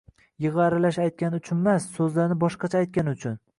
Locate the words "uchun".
3.19-3.41